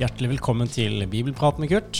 Hjertelig 0.00 0.30
velkommen 0.30 0.68
til 0.72 1.02
Bibelprat 1.12 1.58
med 1.60 1.68
Kurt. 1.68 1.98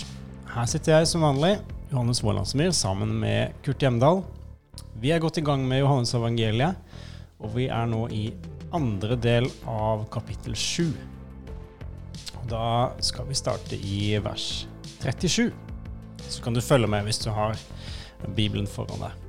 Her 0.54 0.68
sitter 0.72 0.95
jeg 0.95 1.08
som 1.11 1.20
vanlig, 1.20 1.58
Johannes 1.90 2.22
Vålandsmyr, 2.24 2.70
sammen 2.72 3.12
med 3.20 3.52
Kurt 3.61 3.84
Hjemdal. 3.84 4.22
Vi 5.02 5.12
er 5.12 5.20
godt 5.20 5.36
i 5.36 5.45
gang 5.45 5.66
med 5.68 5.82
Johannes 5.82 6.14
evangeliet, 6.16 6.80
og 7.36 7.52
vi 7.59 7.68
er 7.68 7.91
nå 7.93 8.07
i 8.09 8.30
andre 8.72 9.20
del 9.20 9.50
av 9.68 10.07
kapittel 10.09 10.57
7. 10.57 10.88
Da 12.48 12.95
skal 13.04 13.29
vi 13.29 13.36
starte 13.36 13.77
i 13.77 14.16
vers 14.24 14.64
37. 15.04 15.70
Så 16.30 16.45
kan 16.45 16.55
du 16.55 16.62
følge 16.62 16.89
med 16.91 17.07
hvis 17.09 17.20
du 17.25 17.30
har 17.34 17.59
Bibelen 18.37 18.69
foran 18.70 19.02
deg. 19.02 19.27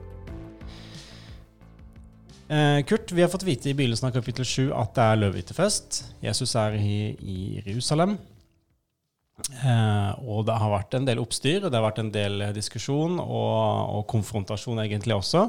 Eh, 2.52 2.82
Kurt, 2.84 3.12
vi 3.16 3.24
har 3.24 3.32
fått 3.32 3.48
vite 3.48 3.72
i 3.72 3.76
begynnelsen 3.78 4.10
av 4.10 4.18
kapittel 4.18 4.46
7 4.46 4.74
at 4.76 4.92
det 4.98 5.06
er 5.08 5.22
løvehyttefest. 5.22 6.02
Jesus 6.24 6.56
er 6.60 6.76
i, 6.76 7.62
Jerusalem. 7.64 8.18
Eh, 9.42 10.12
og 10.28 10.44
det 10.50 10.58
har 10.60 10.74
vært 10.74 10.98
en 11.00 11.08
del 11.08 11.22
oppstyr, 11.24 11.64
det 11.64 11.74
har 11.74 11.86
vært 11.88 12.02
en 12.04 12.12
del 12.14 12.44
diskusjon 12.54 13.18
og, 13.24 13.96
og 13.96 14.04
konfrontasjon 14.12 14.84
egentlig 14.84 15.16
også. 15.16 15.48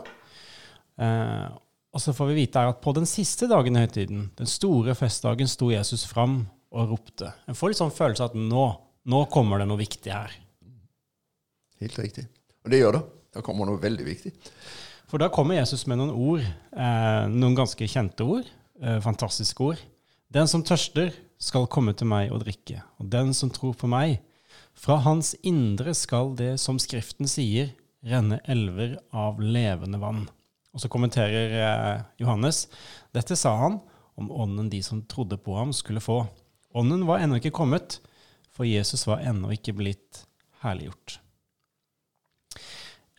Eh, 1.02 1.50
og 1.92 2.00
så 2.00 2.14
får 2.16 2.30
vi 2.30 2.38
vite 2.44 2.62
at 2.70 2.80
på 2.80 2.94
den 2.96 3.08
siste 3.08 3.50
dagen 3.50 3.76
i 3.76 3.82
høytiden, 3.82 4.30
den 4.38 4.48
store 4.48 4.94
festdagen, 4.96 5.50
sto 5.50 5.68
Jesus 5.74 6.06
fram 6.08 6.44
og 6.72 6.94
ropte. 6.94 7.34
En 7.50 7.58
får 7.58 7.72
litt 7.72 7.82
sånn 7.82 7.92
følelse 7.92 8.24
av 8.24 8.32
at 8.32 8.38
nå, 8.38 8.64
nå 9.12 9.26
kommer 9.34 9.60
det 9.60 9.68
noe 9.68 9.82
viktig 9.82 10.14
her. 10.14 10.38
Helt 11.82 11.98
riktig. 11.98 12.28
Og 12.62 12.72
det 12.72 12.80
gjør 12.82 12.98
det. 12.98 13.02
Da 13.32 13.42
kommer 13.44 13.68
noe 13.68 13.80
veldig 13.82 14.06
viktig. 14.06 14.32
For 15.10 15.20
da 15.20 15.28
kommer 15.32 15.58
Jesus 15.58 15.84
med 15.90 15.98
noen 16.00 16.12
ord, 16.14 16.42
eh, 16.44 17.24
noen 17.28 17.56
ganske 17.56 17.88
kjente 17.88 18.24
ord, 18.24 18.46
eh, 18.80 19.00
fantastiske 19.00 19.60
ord. 19.60 19.80
Den 20.32 20.48
som 20.48 20.62
tørster, 20.64 21.12
skal 21.42 21.66
komme 21.66 21.90
til 21.98 22.06
meg 22.06 22.30
og 22.30 22.44
drikke, 22.44 22.84
og 23.02 23.08
den 23.10 23.32
som 23.34 23.50
tror 23.50 23.74
på 23.74 23.88
meg, 23.90 24.20
fra 24.78 25.00
hans 25.02 25.34
indre 25.42 25.90
skal 25.92 26.36
det, 26.38 26.60
som 26.62 26.78
Skriften 26.78 27.26
sier, 27.26 27.72
renne 28.06 28.38
elver 28.46 28.96
av 29.12 29.40
levende 29.42 29.98
vann. 29.98 30.28
Og 30.72 30.80
så 30.80 30.88
kommenterer 30.88 31.56
eh, 31.58 32.04
Johannes 32.22 32.68
dette 33.12 33.36
sa 33.36 33.56
han 33.58 33.80
om 34.14 34.30
ånden 34.30 34.70
de 34.70 34.82
som 34.82 35.02
trodde 35.02 35.38
på 35.40 35.56
ham, 35.56 35.72
skulle 35.72 36.00
få. 36.00 36.22
Ånden 36.78 37.06
var 37.08 37.20
ennå 37.20 37.40
ikke 37.40 37.54
kommet, 37.54 37.98
for 38.52 38.68
Jesus 38.68 39.06
var 39.08 39.24
ennå 39.24 39.52
ikke 39.56 39.74
blitt 39.76 40.24
herliggjort. 40.62 41.18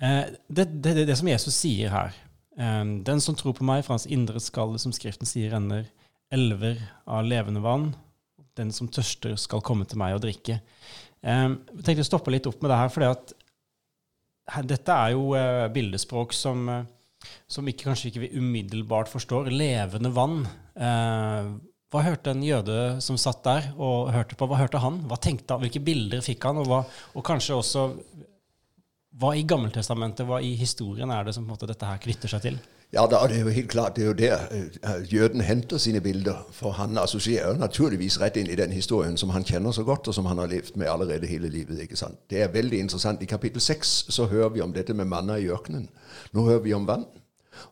Eh, 0.03 0.33
det, 0.47 0.67
det, 0.83 0.93
det, 0.99 1.05
det 1.09 1.17
som 1.19 1.29
Jesus 1.31 1.55
sier 1.55 1.93
her, 1.93 2.15
eh, 2.59 2.83
den 3.07 3.21
som 3.23 3.37
tror 3.39 3.55
på 3.57 3.67
meg, 3.67 3.85
fra 3.85 3.95
hans 3.97 4.09
indre 4.11 4.41
skalle, 4.43 4.81
som 4.81 4.95
Skriften 4.95 5.29
sier, 5.29 5.53
renner 5.55 5.87
elver 6.33 6.81
av 7.05 7.25
levende 7.27 7.61
vann. 7.63 7.91
Den 8.57 8.73
som 8.73 8.89
tørster, 8.91 9.35
skal 9.39 9.63
komme 9.65 9.85
til 9.89 10.01
meg 10.01 10.17
og 10.17 10.23
drikke. 10.25 10.59
Jeg 11.23 11.83
tenkte 11.85 12.03
å 12.03 12.07
stoppe 12.07 12.33
litt 12.33 12.47
opp 12.49 12.59
med 12.61 12.69
det 12.73 12.77
her, 12.77 12.91
for 12.91 13.05
dette 14.67 14.95
er 14.95 15.13
jo 15.13 15.33
eh, 15.37 15.67
bildespråk 15.73 16.33
som, 16.35 16.65
eh, 16.69 17.29
som 17.47 17.67
ikke, 17.69 17.87
kanskje 17.87 18.09
ikke 18.11 18.25
vi 18.25 18.33
umiddelbart 18.35 19.11
forstår. 19.11 19.51
Levende 19.53 20.11
vann. 20.13 20.43
Eh, 20.75 21.53
hva 21.93 22.01
hørte 22.01 22.33
en 22.33 22.43
jøde 22.43 22.77
som 23.05 23.19
satt 23.21 23.43
der 23.45 23.71
og 23.77 24.11
hørte 24.13 24.35
på? 24.35 24.47
Hva 24.49 24.59
hørte 24.59 24.81
han? 24.83 25.03
Hva 25.07 25.19
tenkte 25.21 25.55
han? 25.55 25.63
Hvilke 25.63 25.83
bilder 25.85 26.23
fikk 26.25 26.49
han? 26.49 26.59
Og, 26.59 26.69
hva, 26.69 26.81
og 27.13 27.25
kanskje 27.25 27.59
også 27.59 27.87
hva 29.19 29.33
i 29.37 29.43
Gammeltestamentet, 29.45 30.25
hva 30.25 30.39
i 30.41 30.55
historien 30.57 31.11
er 31.13 31.27
det 31.27 31.35
som 31.35 31.45
måte, 31.45 31.69
dette 31.69 31.85
her 31.85 32.01
knytter 32.01 32.31
seg 32.31 32.41
til? 32.47 32.57
Ja, 32.93 33.07
da, 33.09 33.23
det 33.25 33.39
er 33.39 33.47
jo 33.47 33.53
helt 33.53 33.69
klart, 33.69 33.95
det 33.95 34.03
er 34.03 34.07
jo 34.11 34.17
der 34.17 34.41
uh, 34.85 34.99
jøden 35.09 35.41
henter 35.41 35.79
sine 35.81 36.01
bilder. 36.01 36.43
For 36.53 36.75
han 36.77 36.97
assosierer 37.01 37.57
naturligvis 37.57 38.19
rett 38.21 38.37
inn 38.37 38.51
i 38.53 38.57
den 38.57 38.73
historien 38.73 39.17
som 39.17 39.33
han 39.33 39.45
kjenner 39.45 39.73
så 39.73 39.85
godt, 39.85 40.07
og 40.07 40.13
som 40.13 40.29
han 40.29 40.37
har 40.37 40.51
levd 40.51 40.77
med 40.77 40.91
allerede 40.91 41.29
hele 41.29 41.49
livet. 41.49 41.81
ikke 41.81 41.97
sant? 41.97 42.19
Det 42.29 42.43
er 42.43 42.53
veldig 42.53 42.79
interessant. 42.85 43.21
I 43.21 43.29
kapittel 43.29 43.61
seks 43.61 44.05
så 44.13 44.27
hører 44.29 44.53
vi 44.53 44.61
om 44.61 44.73
dette 44.73 44.93
med 44.93 45.09
manna 45.09 45.39
i 45.41 45.49
ørkenen. 45.49 45.89
Nå 46.33 46.45
hører 46.45 46.61
vi 46.67 46.73
om 46.77 46.85
vann. 46.87 47.05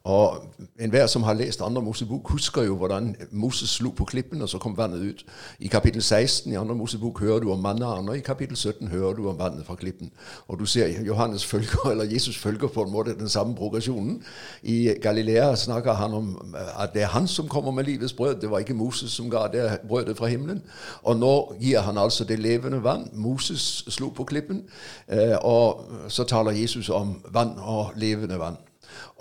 Og 0.04 0.44
enhver 0.80 1.08
som 1.08 1.24
har 1.24 1.34
lest 1.34 1.62
andre 1.62 1.82
Mosebok, 1.82 2.30
husker 2.30 2.64
jo 2.64 2.76
hvordan 2.76 3.16
Moses 3.32 3.70
slo 3.70 3.90
på 3.90 4.06
klippen, 4.06 4.42
og 4.42 4.50
så 4.50 4.58
kom 4.58 4.78
vannet 4.78 5.02
ut. 5.02 5.26
I 5.60 5.68
kapittel 5.68 6.02
16 6.02 6.52
i 6.52 6.56
andre 6.56 6.76
Mosebok 6.76 7.20
hører 7.20 7.40
du 7.40 7.52
om 7.52 7.60
mannaen, 7.60 8.10
og 8.10 8.18
i 8.18 8.20
kapittel 8.26 8.58
17 8.58 8.88
hører 8.88 9.14
du 9.14 9.30
om 9.30 9.40
vannet 9.40 9.66
fra 9.66 9.76
klippen. 9.76 10.12
Og 10.48 10.60
du 10.60 10.66
ser 10.66 11.04
Johannes 11.06 11.46
følger, 11.46 11.90
eller 11.92 12.04
Jesus 12.04 12.38
følger 12.38 12.68
på 12.68 12.84
en 12.84 12.92
måte 12.92 13.18
den 13.20 13.30
samme 13.30 13.56
progresjonen. 13.56 14.24
I 14.64 14.94
Galilea 15.02 15.56
snakker 15.56 15.94
han 15.94 16.14
om 16.14 16.56
at 16.78 16.94
det 16.94 17.02
er 17.02 17.08
han 17.08 17.28
som 17.28 17.48
kommer 17.48 17.72
med 17.72 17.84
livets 17.84 18.14
brød. 18.14 18.36
Det 18.36 18.52
var 18.52 18.60
ikke 18.60 18.74
Moses 18.74 19.12
som 19.12 19.30
ga 19.30 19.48
det 19.54 19.80
brødet 19.88 20.18
fra 20.18 20.26
himmelen. 20.26 20.62
Og 21.04 21.18
nå 21.18 21.54
gir 21.62 21.80
han 21.80 21.98
altså 21.98 22.24
det 22.24 22.40
levende 22.40 22.84
vann. 22.84 23.10
Moses 23.14 23.84
slo 23.88 24.10
på 24.10 24.24
klippen, 24.24 24.64
eh, 25.08 25.38
og 25.42 25.86
så 26.08 26.24
taler 26.24 26.52
Jesus 26.52 26.90
om 26.90 27.22
vann 27.30 27.56
og 27.58 27.92
levende 27.96 28.40
vann. 28.40 28.58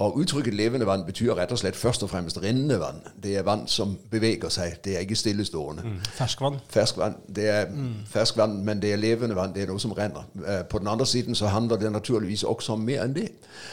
Og 0.00 0.16
Uttrykket 0.16 0.54
levende 0.54 0.86
vann 0.86 1.02
betyr 1.04 1.34
rett 1.36 1.52
og 1.52 1.58
slett 1.60 1.76
først 1.76 2.02
og 2.02 2.10
fremst 2.10 2.38
rennende 2.42 2.78
vann. 2.80 3.02
Det 3.22 3.34
er 3.36 3.42
vann 3.44 3.66
som 3.68 3.98
beveger 4.10 4.48
seg. 4.48 4.78
Det 4.84 4.94
er 4.96 5.04
ikke 5.04 5.16
stillestående. 5.16 5.82
Mm. 5.84 5.98
Ferskvann. 6.16 6.56
Ferskvann. 6.68 7.18
Det 7.36 7.48
er 7.48 7.66
mm. 7.68 7.92
ferskvann, 8.08 8.64
men 8.64 8.80
det 8.80 8.92
er 8.92 8.96
levende 8.96 9.36
vann. 9.36 9.52
Det 9.54 9.62
er 9.62 9.68
noe 9.68 9.80
som 9.80 9.92
renner. 9.92 10.24
Eh, 10.46 10.62
på 10.70 10.80
den 10.80 10.88
andre 10.88 11.06
siden 11.06 11.34
så 11.34 11.52
handler 11.52 11.76
det 11.76 11.92
naturligvis 11.92 12.42
også 12.48 12.72
om 12.72 12.86
mer 12.88 13.04
enn 13.04 13.14
det. 13.14 13.28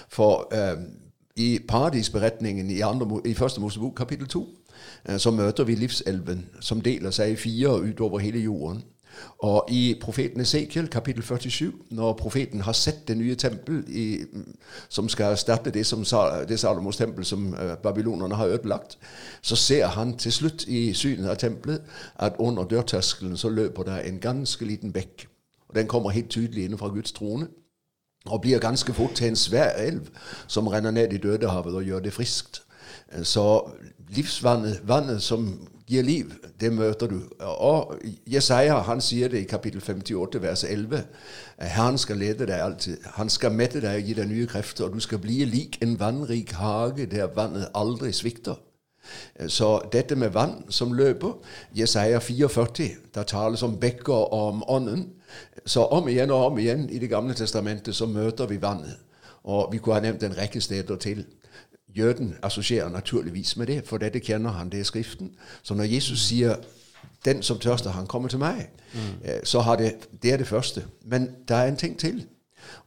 For 0.10 0.50
uh, 0.52 0.84
i 1.36 1.60
paradisberetningen 1.68 2.70
i, 2.72 2.82
andre, 2.82 3.22
i 3.26 3.34
første 3.34 3.62
Mosebok 3.62 3.96
kapittel 3.96 4.28
to 4.28 4.44
uh, 5.09 5.18
så 5.18 5.32
møter 5.32 5.64
vi 5.64 5.76
livselven 5.76 6.46
som 6.59 6.82
deler 6.82 7.16
seg 7.16 7.32
i 7.32 7.40
fire 7.40 7.80
utover 7.88 8.20
hele 8.20 8.44
jorden. 8.44 8.84
Og 9.38 9.66
i 9.69 9.95
profeten 10.01 10.41
Esekiel, 10.41 10.88
kapittel 10.88 11.23
47, 11.23 11.72
når 11.89 12.13
profeten 12.13 12.61
har 12.61 12.73
sett 12.73 13.07
det 13.07 13.17
nye 13.17 13.35
tempel 13.35 13.83
i, 13.88 14.25
som 14.89 15.09
skal 15.09 15.31
erstatte 15.31 15.72
det, 15.72 15.85
det 16.50 16.59
Salomos 16.59 16.97
tempel 16.97 17.25
som 17.25 17.53
uh, 17.53 17.75
babylonerne 17.83 18.35
har 18.35 18.45
ødelagt, 18.45 18.97
så 19.41 19.55
ser 19.55 19.88
han 19.88 20.17
til 20.17 20.31
slutt 20.31 20.67
i 20.67 20.94
synet 20.94 21.29
av 21.29 21.35
tempelet 21.35 21.81
at 22.16 22.33
under 22.39 22.63
dørterskelen 22.63 23.38
så 23.38 23.50
løper 23.50 23.83
det 23.83 24.01
en 24.07 24.19
ganske 24.19 24.66
liten 24.66 24.94
bekk. 24.94 25.28
Og 25.69 25.75
Den 25.75 25.88
kommer 25.88 26.09
helt 26.09 26.29
tydelig 26.29 26.66
inn 26.66 26.78
fra 26.78 26.88
Guds 26.88 27.11
trone 27.11 27.47
og 28.25 28.41
blir 28.41 28.59
ganske 28.59 28.94
fort 28.94 29.16
til 29.16 29.28
en 29.28 29.35
svær 29.35 29.69
elv 29.78 30.07
som 30.47 30.67
renner 30.67 30.91
ned 30.91 31.13
i 31.13 31.17
Dødehavet 31.17 31.75
og 31.75 31.84
gjør 31.84 31.99
det 31.99 32.13
friskt. 32.13 32.66
Så 33.24 33.69
livsvannet, 34.09 34.81
vannet 34.88 35.24
som 35.24 35.68
gir 35.88 36.03
liv, 36.03 36.31
det 36.59 36.74
møter 36.74 37.08
du. 37.08 37.22
Og 37.40 37.96
Jesaja 38.28 38.80
han 38.84 39.02
sier 39.02 39.31
det 39.31 39.41
i 39.41 39.47
kapittel 39.50 39.81
58, 39.81 40.41
vers 40.44 40.63
11. 40.63 41.03
Herren 41.59 41.97
skal 41.97 42.19
lede 42.19 42.47
deg 42.47 42.59
alltid. 42.59 42.97
Han 43.16 43.30
skal 43.30 43.56
mette 43.56 43.81
deg 43.81 44.02
og 44.02 44.09
gi 44.09 44.16
deg 44.18 44.30
nye 44.31 44.47
krefter, 44.47 44.88
og 44.88 44.97
du 44.97 45.03
skal 45.03 45.22
bli 45.24 45.44
lik 45.47 45.80
en 45.81 46.00
vannrik 46.00 46.52
hage 46.59 47.08
der 47.12 47.31
vannet 47.35 47.69
aldri 47.75 48.12
svikter. 48.12 48.59
Så 49.47 49.79
dette 49.91 50.16
med 50.16 50.34
vann 50.35 50.66
som 50.69 50.91
løper 50.94 51.38
Jesaja 51.75 52.19
44, 52.19 52.90
der 53.16 53.24
tales 53.24 53.64
om 53.64 53.79
bekker 53.79 54.14
og 54.14 54.47
om 54.47 54.64
ånden. 54.68 55.06
Så 55.66 55.85
om 55.85 56.08
igjen 56.08 56.31
og 56.31 56.46
om 56.46 56.58
igjen 56.59 56.90
i 56.90 57.00
Det 57.00 57.09
gamle 57.09 57.34
testamentet 57.34 57.96
så 57.96 58.06
møter 58.06 58.46
vi 58.46 58.62
vannet. 58.62 58.97
Og 59.44 59.69
vi 59.72 59.78
kunne 59.78 59.96
ha 59.96 60.02
nevnt 60.02 60.24
en 60.24 60.38
rekke 60.38 60.62
steder 60.62 60.96
til. 60.96 61.25
Jøden 61.97 62.35
assosierer 62.44 62.90
naturligvis 62.90 63.58
med 63.58 63.68
det, 63.68 63.81
for 63.85 63.97
dette 63.97 64.19
kjenner 64.19 64.52
han, 64.52 64.69
det 64.69 64.80
er 64.80 64.84
Skriften. 64.84 65.35
Så 65.63 65.74
når 65.74 65.84
Jesus 65.84 66.19
sier 66.19 66.56
'den 67.25 67.41
som 67.41 67.59
tørster, 67.59 67.90
han 67.90 68.08
kommer 68.08 68.30
til 68.30 68.38
meg', 68.38 68.69
mm. 68.94 68.99
Eh, 69.23 69.40
så 69.44 69.59
har 69.59 69.76
det, 69.76 69.96
det 70.23 70.34
er 70.34 70.38
det 70.38 70.47
første. 70.47 70.85
Men 71.05 71.29
det 71.47 71.58
er 71.58 71.64
en 71.64 71.78
ting 71.78 71.99
til. 71.99 72.26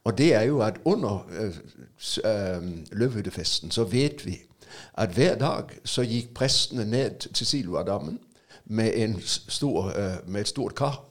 Og 0.03 0.17
det 0.17 0.33
er 0.33 0.41
jo 0.41 0.61
at 0.61 0.73
under 0.85 1.27
øh, 1.31 1.55
øh, 2.25 2.77
løvhyttefesten 2.91 3.71
så 3.71 3.83
vet 3.83 4.25
vi 4.25 4.37
at 4.93 5.09
hver 5.09 5.37
dag 5.37 5.63
så 5.85 6.03
gikk 6.03 6.33
prestene 6.33 6.85
ned 6.85 7.33
til 7.33 7.45
Siloadammen 7.45 8.19
med, 8.65 9.21
stor, 9.47 9.85
øh, 9.85 10.29
med 10.29 10.41
et 10.41 10.47
stort 10.47 10.75
kar 10.75 11.10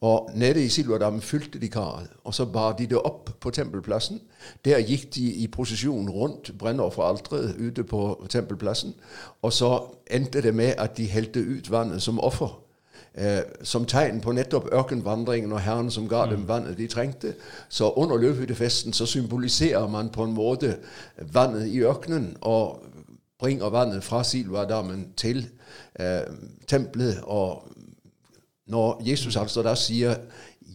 og 0.00 0.30
nede 0.34 0.64
i 0.64 0.68
Silverdammen 0.68 1.20
fylte 1.20 1.58
de 1.58 1.68
karet, 1.68 2.08
og 2.24 2.34
så 2.34 2.44
bar 2.44 2.72
de 2.72 2.86
det 2.86 2.98
opp 2.98 3.30
på 3.40 3.50
tempelplassen. 3.50 4.20
Der 4.64 4.80
gikk 4.80 5.14
de 5.14 5.32
i 5.32 5.46
prosesjon 5.46 6.10
rundt 6.10 6.52
brennofferalteret 6.58 7.56
ute 7.58 7.84
på 7.84 8.26
tempelplassen. 8.28 8.94
Og 9.42 9.52
så 9.52 9.82
endte 10.10 10.42
det 10.42 10.54
med 10.54 10.74
at 10.78 10.96
de 10.96 11.04
helte 11.04 11.40
ut 11.40 11.70
vannet 11.70 12.02
som 12.02 12.20
offer. 12.20 12.62
Eh, 13.14 13.42
som 13.62 13.86
tegn 13.86 14.20
på 14.20 14.32
nettopp 14.32 14.66
ørkenvandringen 14.72 15.52
og 15.52 15.60
Herren 15.60 15.90
som 15.90 16.08
ga 16.08 16.26
dem 16.28 16.42
mm. 16.42 16.48
vannet 16.48 16.76
de 16.78 16.86
trengte. 16.86 17.32
Så 17.68 17.88
under 17.90 18.16
løvhyttefesten 18.16 18.92
så 18.92 19.06
symboliserer 19.06 19.88
man 19.88 20.10
på 20.12 20.24
en 20.24 20.34
måte 20.36 20.76
vannet 21.32 21.66
i 21.66 21.80
ørkenen 21.80 22.36
og 22.40 22.82
bringer 23.38 23.70
vannet 23.70 24.04
fra 24.04 24.24
Silverdammen 24.24 25.12
til 25.16 25.46
eh, 26.00 26.28
tempelet 26.68 27.20
og 27.24 27.62
når 28.66 29.02
Jesus 29.04 29.36
altså 29.36 29.62
da 29.62 29.74
sier 29.74 30.14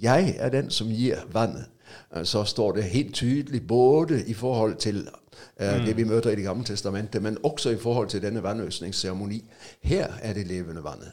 'Jeg 0.01 0.35
er 0.37 0.49
den 0.49 0.69
som 0.69 0.87
gir 0.87 1.15
vannet', 1.33 1.69
øh, 2.17 2.25
så 2.25 2.43
står 2.43 2.71
det 2.71 2.83
helt 2.83 3.15
tydelig 3.15 3.67
både 3.67 4.25
i 4.27 4.33
forhold 4.33 4.75
til 4.75 5.07
uh, 5.61 5.85
det 5.85 5.97
vi 5.97 6.03
møter 6.03 6.29
i 6.29 6.35
Det 6.35 6.43
gamle 6.43 6.65
testamentet, 6.65 7.21
men 7.21 7.37
også 7.43 7.69
i 7.69 7.77
forhold 7.77 8.07
til 8.07 8.21
denne 8.21 8.43
vannøsningsseremoni. 8.43 9.43
Her 9.81 10.07
er 10.21 10.33
det 10.33 10.47
levende 10.47 10.83
vannet. 10.83 11.11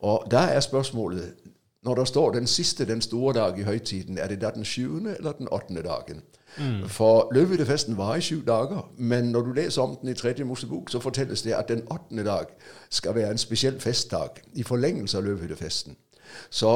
Og 0.00 0.26
der 0.30 0.38
er 0.38 0.60
spørsmålet 0.60 1.34
når 1.82 1.94
det 1.94 2.08
står 2.08 2.32
den 2.32 2.46
siste, 2.46 2.86
den 2.86 3.00
store 3.00 3.34
dag 3.34 3.58
i 3.58 3.62
høytiden, 3.62 4.18
er 4.18 4.28
det 4.28 4.40
da 4.40 4.50
den 4.50 4.64
syvende 4.64 5.16
eller 5.16 5.32
den 5.32 5.48
åttende 5.50 5.82
dagen? 5.82 6.22
Mm. 6.58 6.88
For 6.88 7.28
løvehyttefesten 7.34 7.96
var 7.96 8.16
i 8.16 8.20
syv 8.20 8.46
dager, 8.46 8.90
men 8.96 9.24
når 9.24 9.40
du 9.40 9.52
leser 9.52 9.82
om 9.82 9.96
den 9.96 10.08
i 10.08 10.14
tredje 10.14 10.44
Mosebok, 10.44 10.90
så 10.90 11.00
fortelles 11.00 11.42
det 11.42 11.52
at 11.52 11.68
den 11.68 11.82
åttende 11.90 12.24
dag 12.24 12.46
skal 12.90 13.14
være 13.14 13.30
en 13.30 13.38
spesiell 13.38 13.80
festdag 13.80 14.42
i 14.54 14.62
forlengelse 14.62 15.18
av 15.18 15.24
løvehyttefesten. 15.24 15.96
Så 16.50 16.72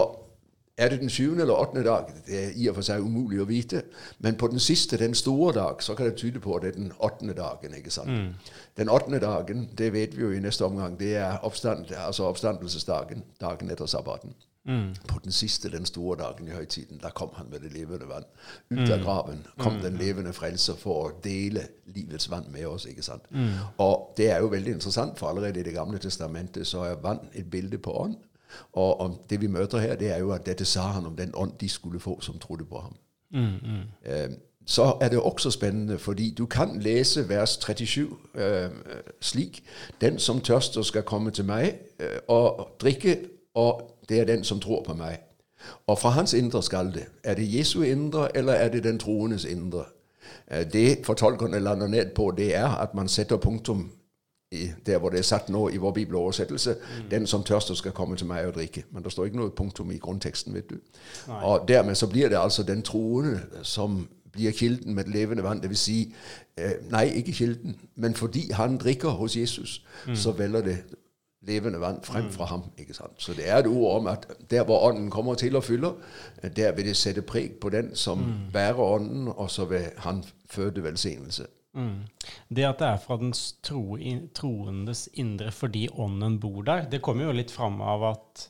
er 0.77 0.89
det 0.89 1.01
den 1.01 1.11
syvende 1.11 1.43
eller 1.43 1.55
åttende 1.55 1.85
dag? 1.85 2.05
Det 2.27 2.45
er 2.45 2.51
i 2.57 2.69
og 2.69 2.75
for 2.75 2.87
seg 2.87 3.05
umulig 3.05 3.43
å 3.43 3.45
vite. 3.45 3.83
Men 4.19 4.39
på 4.41 4.49
den 4.49 4.59
siste, 4.59 4.97
den 4.99 5.15
store 5.15 5.53
dag, 5.55 5.83
så 5.83 5.95
kan 5.95 6.07
det 6.09 6.17
tyde 6.17 6.41
på 6.41 6.57
at 6.57 6.63
det 6.63 6.69
er 6.69 6.79
den 6.79 6.93
åttende 6.99 7.35
dagen. 7.35 7.75
ikke 7.75 7.91
sant? 7.91 8.09
Mm. 8.09 8.55
Den 8.77 8.89
åttende 8.89 9.21
dagen, 9.21 9.69
det 9.79 9.93
vet 9.93 10.17
vi 10.17 10.23
jo 10.23 10.31
i 10.33 10.41
neste 10.41 10.65
omgang, 10.65 10.99
det 11.01 11.17
er 11.17 11.39
oppstand, 11.43 11.93
altså 12.07 12.25
oppstandelsesdagen. 12.25 13.25
Dagen 13.41 13.71
etter 13.71 13.87
sabbaten. 13.87 14.35
Mm. 14.65 14.95
På 15.09 15.19
den 15.25 15.33
siste, 15.33 15.71
den 15.71 15.87
store 15.87 16.19
dagen 16.19 16.49
i 16.49 16.51
høytiden, 16.55 16.99
da 17.03 17.11
kom 17.11 17.31
han 17.35 17.51
med 17.51 17.61
det 17.61 17.73
levende 17.73 18.07
vann. 18.09 18.25
Ut 18.71 18.91
av 18.91 18.99
mm. 18.99 19.05
graven 19.05 19.47
kom 19.59 19.73
mm. 19.73 19.83
den 19.83 19.97
levende 19.99 20.33
frelser 20.33 20.77
for 20.79 21.09
å 21.09 21.15
dele 21.25 21.67
livets 21.95 22.31
vann 22.31 22.47
med 22.53 22.67
oss. 22.67 22.87
ikke 22.87 23.03
sant? 23.03 23.27
Mm. 23.31 23.59
Og 23.83 24.15
det 24.17 24.31
er 24.31 24.39
jo 24.39 24.53
veldig 24.53 24.77
interessant, 24.79 25.19
for 25.19 25.29
allerede 25.29 25.61
i 25.61 25.63
Det 25.63 25.75
gamle 25.75 25.99
testamentet 25.99 26.67
så 26.67 26.85
er 26.87 27.03
vann 27.03 27.27
et 27.35 27.51
bilde 27.51 27.79
på 27.79 27.91
ånd. 27.91 28.17
Og, 28.73 29.01
og, 29.01 29.19
det 29.31 29.41
vi 29.41 29.47
møter 29.47 29.79
her, 29.79 29.97
det 29.97 30.13
er 30.13 30.19
jo 30.19 30.31
at 30.31 30.47
dette 30.47 30.65
sa 30.65 30.81
han 30.81 31.07
om 31.07 31.17
den 31.17 31.35
ånd 31.35 31.53
de 31.61 31.69
skulle 31.69 32.01
få 32.01 32.21
som 32.21 32.39
trodde 32.39 32.65
på 32.65 32.79
ham. 32.81 32.97
Eh, 34.05 34.31
så 34.67 34.97
er 35.01 35.09
det 35.09 35.19
også 35.19 35.51
spennende, 35.51 35.99
fordi 35.99 36.31
du 36.31 36.47
kan 36.47 36.81
lese 36.81 37.29
vers 37.29 37.57
37 37.57 38.17
eh, 38.35 38.71
slik 39.21 39.65
Den 40.01 40.19
som 40.19 40.41
tørster, 40.41 40.83
skal 40.83 41.03
komme 41.03 41.31
til 41.31 41.45
meg 41.45 41.79
eh, 42.01 42.19
og 42.29 42.69
drikke, 42.81 43.19
og 43.55 43.92
det 44.09 44.21
er 44.21 44.25
den 44.25 44.45
som 44.45 44.61
tror 44.61 44.83
på 44.83 44.95
meg. 44.95 45.19
Og 45.87 45.99
fra 45.99 46.09
hans 46.09 46.35
indre 46.35 46.63
skal 46.63 46.95
det. 46.95 47.07
Er 47.25 47.35
det 47.35 47.59
Jesu 47.59 47.83
indre, 47.83 48.37
eller 48.37 48.53
er 48.53 48.69
det 48.69 48.85
den 48.85 48.99
troendes 48.99 49.45
indre? 49.45 49.85
Eh, 50.51 50.73
det 50.73 50.99
fortolkerne 51.05 51.59
lander 51.59 51.87
ned 51.87 52.15
på, 52.15 52.35
det 52.37 52.57
er 52.57 52.69
at 52.69 52.95
man 52.95 53.09
setter 53.09 53.37
punktum 53.37 53.91
i, 54.53 54.71
der 54.87 54.99
hvor 54.99 55.09
det 55.09 55.19
er 55.19 55.23
satt 55.23 55.49
nå 55.49 55.69
i 55.69 55.77
vår 55.77 55.91
bibeloversettelse. 55.91 56.71
Mm. 56.73 57.09
'Den 57.11 57.27
som 57.27 57.43
tørster, 57.43 57.75
skal 57.75 57.93
komme 57.93 58.17
til 58.17 58.27
meg 58.27 58.47
og 58.47 58.55
drikke'. 58.55 58.83
Men 58.91 59.03
det 59.03 59.13
står 59.13 59.25
ikke 59.25 59.37
noe 59.37 59.51
punktum 59.51 59.91
i 59.91 59.99
grunnteksten. 59.99 60.55
vet 60.55 60.71
du. 60.71 60.75
Nei. 61.29 61.43
Og 61.43 61.69
dermed 61.69 61.95
så 61.95 62.07
blir 62.07 62.29
det 62.29 62.39
altså 62.39 62.63
den 62.63 62.83
troende 62.83 63.41
som 63.63 64.09
blir 64.33 64.51
kilden 64.51 64.95
med 64.95 65.05
et 65.05 65.13
levende 65.13 65.43
vann. 65.43 65.61
Dvs. 65.61 65.79
Si, 65.79 66.15
eh, 66.57 66.73
nei, 66.91 67.05
ikke 67.05 67.33
kilden, 67.33 67.77
men 67.97 68.15
fordi 68.15 68.53
han 68.53 68.79
drikker 68.79 69.09
hos 69.09 69.37
Jesus, 69.37 69.85
mm. 70.07 70.17
så 70.17 70.33
velger 70.33 70.61
det 70.61 70.79
levende 71.47 71.81
vann 71.81 72.03
frem 72.03 72.25
mm. 72.25 72.33
fra 72.33 72.45
ham. 72.45 72.63
ikke 72.79 72.95
sant? 72.95 73.17
Så 73.19 73.35
det 73.35 73.49
er 73.49 73.63
et 73.63 73.67
ord 73.67 74.01
om 74.01 74.07
at 74.07 74.27
der 74.51 74.65
hvor 74.65 74.89
Ånden 74.89 75.11
kommer 75.11 75.35
til 75.35 75.57
og 75.57 75.65
fyller, 75.65 75.93
der 76.57 76.73
vil 76.73 76.87
det 76.87 76.97
sette 76.97 77.23
preg 77.23 77.59
på 77.61 77.71
den 77.71 77.95
som 77.97 78.19
mm. 78.19 78.53
bærer 78.53 78.81
Ånden, 78.81 79.29
og 79.29 79.51
så 79.51 79.65
vil 79.65 79.91
han 79.99 80.25
føde 80.51 80.83
velsignelse. 80.83 81.47
Mm. 81.75 82.05
Det 82.49 82.65
at 82.69 82.79
det 82.79 82.87
er 82.87 82.97
fra 83.01 83.17
den 83.17 83.33
tro, 83.65 83.97
troendes 84.35 85.09
indre 85.15 85.53
fordi 85.53 85.89
Ånden 85.89 86.41
bor 86.41 86.63
der, 86.63 86.89
det 86.89 87.03
kommer 87.03 87.25
jo 87.25 87.37
litt 87.37 87.51
fram 87.51 87.81
av 87.81 88.05
at 88.13 88.49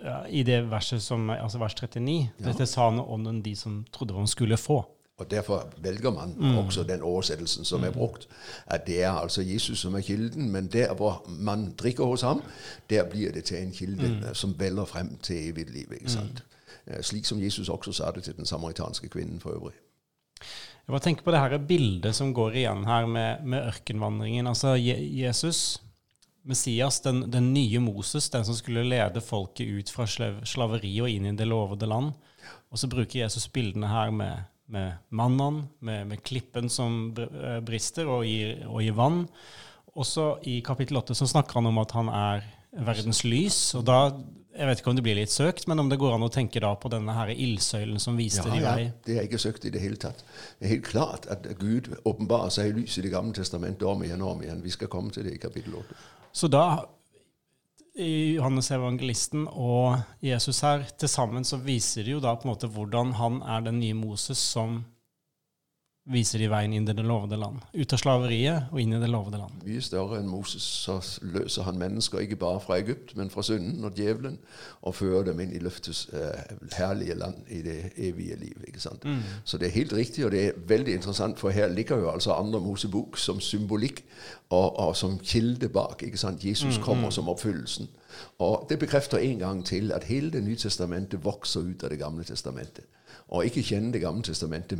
ja, 0.00 0.22
i 0.28 0.42
det 0.42 0.62
verset 0.70 1.02
som, 1.04 1.28
altså 1.30 1.60
vers 1.60 1.74
39, 1.76 2.14
ja. 2.38 2.46
dette 2.46 2.66
sa 2.66 2.88
han 2.88 3.00
Ånden 3.00 3.42
de 3.44 3.52
som 3.56 3.82
trodde 3.92 4.16
han 4.16 4.30
skulle 4.30 4.56
få. 4.56 4.82
Og 5.20 5.30
Derfor 5.30 5.68
velger 5.82 6.10
man 6.10 6.34
mm. 6.38 6.58
også 6.58 6.82
den 6.82 7.02
oversettelsen 7.02 7.64
som 7.64 7.82
er 7.84 7.90
mm. 7.90 7.94
brukt. 7.94 8.28
At 8.66 8.86
det 8.86 9.02
er 9.02 9.10
altså 9.10 9.42
Jesus 9.42 9.78
som 9.78 9.94
er 9.94 10.00
kilden, 10.00 10.50
men 10.52 10.66
der 10.66 10.94
hvor 10.94 11.24
man 11.28 11.74
drikker 11.78 12.04
hos 12.04 12.20
ham, 12.20 12.42
der 12.90 13.04
blir 13.04 13.32
det 13.32 13.44
til 13.44 13.62
en 13.62 13.72
kilde 13.72 14.08
mm. 14.08 14.34
som 14.34 14.54
veller 14.58 14.84
frem 14.84 15.16
til 15.22 15.48
evig 15.50 15.70
liv. 15.70 15.92
ikke 15.92 16.10
sant? 16.10 16.44
Mm. 16.86 17.02
Slik 17.02 17.24
som 17.28 17.42
Jesus 17.42 17.68
også 17.68 17.92
sa 17.92 18.10
det 18.14 18.24
til 18.24 18.36
den 18.36 18.46
samaritanske 18.46 19.08
kvinnen 19.08 19.40
for 19.40 19.50
øvrig. 19.50 19.76
Jeg 20.40 20.92
bare 20.92 21.04
tenker 21.04 21.22
på 21.22 21.30
det 21.30 21.40
her 21.40 21.58
bildet 21.68 22.16
som 22.16 22.32
går 22.34 22.56
igjen 22.58 22.86
her 22.88 23.06
med, 23.06 23.44
med 23.44 23.66
ørkenvandringen. 23.66 24.46
Altså 24.46 24.74
Jesus, 24.74 25.82
Messias, 26.42 27.00
den, 27.00 27.32
den, 27.32 27.52
nye 27.54 27.78
Moses, 27.78 28.30
den 28.30 28.44
som 28.44 28.54
skulle 28.54 28.82
lede 28.82 29.20
folket 29.20 29.68
ut 29.68 29.92
fra 29.94 30.06
slaveri 30.44 30.96
og 31.00 31.10
inn 31.10 31.28
i 31.30 31.36
det 31.36 31.46
lovede 31.46 31.86
land. 31.86 32.10
Og 32.70 32.78
så 32.78 32.88
bruker 32.90 33.20
Jesus 33.20 33.48
bildene 33.48 33.86
her 33.90 34.10
med 34.10 34.49
med 34.72 35.00
mannen, 35.10 35.64
med, 35.80 36.06
med, 36.10 36.22
klippen 36.26 36.70
som 36.72 37.10
eh, 37.18 37.60
brister 37.66 38.08
og 38.10 38.24
gir, 38.28 38.64
og 38.68 38.82
gir 38.84 38.96
vann. 38.98 39.24
Også 39.98 40.36
i 40.48 40.60
kapittel 40.66 41.00
8 41.00 41.16
så 41.18 41.28
snakker 41.28 41.58
han 41.58 41.70
om 41.70 41.80
at 41.82 41.94
han 41.96 42.12
er 42.14 42.44
verdens 42.86 43.24
lys. 43.26 43.74
og 43.74 43.84
da 43.88 44.02
jeg 44.50 44.66
vet 44.66 44.80
ikke 44.80 44.90
om 44.90 44.96
det 44.98 45.04
blir 45.06 45.16
litt 45.16 45.32
søkt, 45.32 45.68
men 45.70 45.78
om 45.78 45.88
det 45.88 45.96
går 46.00 46.16
an 46.16 46.26
å 46.26 46.30
tenke 46.32 46.60
da 46.60 46.72
på 46.76 46.90
denne 46.90 47.14
her 47.14 47.30
ildsøylen 47.30 48.00
som 48.02 48.18
viste 48.18 48.42
ja, 48.48 48.50
de 48.50 48.62
vei? 48.64 48.82
Ja, 48.82 48.94
det 49.06 49.16
er 49.16 49.28
ikke 49.28 49.38
søkt 49.40 49.64
i 49.64 49.70
det 49.72 49.82
hele 49.82 49.98
tatt. 50.00 50.24
Det 50.58 50.66
er 50.66 50.74
helt 50.74 50.88
klart 50.88 51.28
at 51.30 51.46
Gud 51.60 51.92
åpenbarer 52.02 52.50
seg 52.52 52.72
i 52.72 52.80
lys 52.80 52.98
i 52.98 53.04
Det 53.06 53.12
gamle 53.14 53.32
testamentet 53.36 53.86
om 53.88 54.02
igjen 54.04 54.24
og 54.26 54.34
om 54.34 54.42
igjen. 54.42 54.62
Vi 54.64 54.74
skal 54.74 54.90
komme 54.90 55.14
til 55.14 55.28
det 55.28 55.36
i 55.36 55.42
kapittel 55.42 55.78
8. 55.78 56.00
Så 56.42 56.50
da 56.50 56.64
i 57.94 58.36
Johannes 58.36 58.70
evangelisten 58.70 59.46
og 59.50 60.00
Jesus 60.22 60.62
her, 60.62 60.84
til 60.98 61.10
sammen 61.10 61.44
så 61.44 61.58
viser 61.62 62.06
de 62.06 62.14
jo 62.14 62.22
da 62.22 62.34
på 62.36 62.46
en 62.46 62.52
måte 62.52 62.70
hvordan 62.70 63.14
han 63.18 63.40
er 63.42 63.66
den 63.66 63.80
nye 63.82 63.96
Moses 63.98 64.38
som 64.38 64.82
viser 66.08 66.40
de 66.40 66.48
veien 66.48 66.72
inn 66.72 66.88
i 66.88 66.94
det 66.96 67.04
lovede 67.04 67.36
land. 67.38 67.60
Ut 67.76 67.92
av 67.92 68.00
slaveriet 68.00 68.70
og 68.72 68.80
inn 68.80 68.94
i 68.96 69.00
det 69.02 69.08
lovede 69.10 69.38
land. 69.38 69.60
Mye 69.66 69.82
større 69.84 70.18
enn 70.20 70.30
Moses 70.30 70.64
så 70.64 70.96
løser 71.20 71.66
han 71.68 71.78
mennesker 71.78 72.22
ikke 72.24 72.38
bare 72.40 72.62
fra 72.64 72.78
Egypt, 72.80 73.12
men 73.18 73.30
fra 73.30 73.44
synden 73.44 73.84
og 73.84 73.98
djevelen, 73.98 74.38
og 74.80 74.96
fører 74.96 75.28
dem 75.28 75.42
inn 75.44 75.52
i 75.54 75.60
løftets 75.62 76.06
eh, 76.16 76.56
herlige 76.78 77.18
land, 77.20 77.44
i 77.52 77.60
det 77.66 77.92
evige 77.96 78.38
liv. 78.40 78.64
ikke 78.66 78.80
sant? 78.80 79.04
Mm. 79.04 79.20
Så 79.44 79.60
det 79.60 79.68
er 79.68 79.76
helt 79.76 79.92
riktig, 79.92 80.24
og 80.24 80.32
det 80.32 80.44
er 80.46 80.62
veldig 80.72 80.96
interessant, 80.96 81.38
for 81.38 81.54
her 81.54 81.68
ligger 81.68 82.00
jo 82.00 82.10
altså 82.10 82.32
andre 82.32 82.60
Mosebok 82.64 83.18
som 83.18 83.40
symbolikk 83.40 84.02
og, 84.48 84.78
og 84.80 84.96
som 84.96 85.18
kilde 85.18 85.68
bak. 85.68 86.02
ikke 86.02 86.18
sant? 86.18 86.44
Jesus 86.44 86.78
mm, 86.78 86.82
kommer 86.82 87.12
mm. 87.12 87.16
som 87.18 87.28
oppfyllelsen. 87.28 87.90
Og 88.38 88.66
Det 88.68 88.78
bekrefter 88.78 89.18
en 89.18 89.38
gang 89.38 89.60
til 89.66 89.92
at 89.92 90.04
hele 90.04 90.30
Det 90.30 90.42
nye 90.44 90.56
testamentet 90.56 91.24
vokser 91.24 91.60
ut 91.60 91.84
av 91.84 91.90
Det 91.90 91.98
gamle 91.98 92.24
testamentet. 92.24 92.84
Og 93.28 93.44
ikke 93.44 93.62
kjenne 93.62 93.92
Det 93.92 94.00
gamle 94.00 94.22
testamentet 94.22 94.78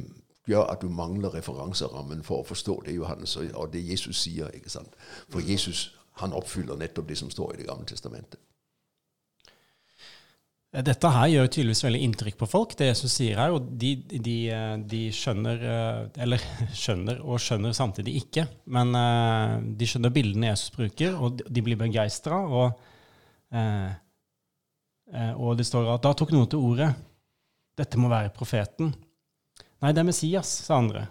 gjør 0.51 0.67
at 0.73 0.83
du 0.83 0.91
mangler 0.93 1.33
referanserammen 1.39 2.25
for 2.27 2.43
å 2.43 2.49
forstå 2.51 2.81
det 2.87 2.99
Johannes 2.99 3.37
og 3.39 3.73
det 3.73 3.87
Jesus 3.87 4.21
sier. 4.27 4.51
ikke 4.55 4.73
sant? 4.73 4.95
For 5.31 5.41
Jesus 5.41 5.91
han 6.21 6.37
oppfyller 6.37 6.79
nettopp 6.79 7.09
det 7.09 7.19
som 7.21 7.31
står 7.33 7.55
i 7.55 7.61
Det 7.63 7.69
gamle 7.69 7.89
testamentet. 7.89 8.41
Dette 10.71 11.11
her 11.11 11.27
gjør 11.27 11.49
tydeligvis 11.51 11.83
veldig 11.83 12.01
inntrykk 12.07 12.37
på 12.39 12.47
folk, 12.47 12.77
det 12.79 12.93
Jesus 12.93 13.17
sier 13.19 13.41
her. 13.41 13.51
Og 13.57 13.73
de, 13.81 13.97
de, 14.07 14.37
de 14.87 15.01
skjønner 15.11 15.65
Eller 16.15 16.45
skjønner 16.83 17.19
og 17.25 17.43
skjønner 17.43 17.75
samtidig 17.75 18.21
ikke. 18.21 18.47
Men 18.71 18.95
eh, 18.95 19.57
de 19.81 19.89
skjønner 19.91 20.15
bildene 20.15 20.53
Jesus 20.53 20.71
bruker, 20.77 21.19
og 21.19 21.43
de 21.43 21.65
blir 21.67 21.81
begeistra. 21.81 22.39
Og, 22.47 22.87
eh, 23.51 23.91
eh, 25.11 25.33
og 25.35 25.59
det 25.59 25.67
står 25.67 25.91
at 25.97 26.07
da 26.07 26.15
tok 26.15 26.37
noen 26.37 26.47
til 26.53 26.63
ordet. 26.63 26.93
Dette 27.81 27.99
må 27.99 28.13
være 28.13 28.31
profeten. 28.37 28.95
Nei, 29.81 29.93
det 29.93 30.03
er 30.03 30.09
Messias, 30.09 30.47
sa 30.67 30.79
andre. 30.79 31.07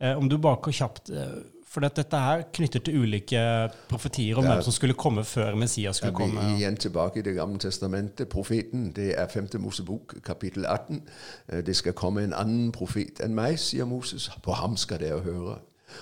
Eh, 0.00 0.16
om 0.18 0.28
du 0.28 0.38
bare 0.38 0.56
går 0.62 0.72
kjapt 0.72 1.10
eh, 1.10 1.34
For 1.68 1.82
dette 1.82 2.18
her 2.18 2.42
knytter 2.54 2.82
til 2.86 3.02
ulike 3.02 3.40
profetier 3.88 4.38
om 4.38 4.46
hvem 4.46 4.62
som 4.62 4.72
skulle 4.74 4.94
komme 4.94 5.24
før 5.24 5.56
Messias 5.58 5.96
skulle 5.96 6.14
komme. 6.14 6.40
Vi 6.40 6.60
igjen 6.60 6.76
tilbake 6.76 7.18
i 7.18 7.22
Det 7.22 7.34
gamle 7.34 7.58
testamentet. 7.58 8.28
Profeten, 8.28 8.92
det 8.92 9.14
er 9.18 9.26
5. 9.28 9.48
Mosebok, 9.58 10.14
kapittel 10.24 10.66
18. 10.66 11.02
Eh, 11.48 11.66
det 11.66 11.76
skal 11.76 11.92
komme 11.92 12.24
en 12.24 12.32
annen 12.32 12.72
profet 12.72 13.20
enn 13.24 13.34
meg, 13.34 13.58
sier 13.58 13.84
Moses. 13.84 14.30
På 14.42 14.52
ham 14.52 14.76
skal 14.76 15.00
dere 15.00 15.20
høre. 15.20 15.58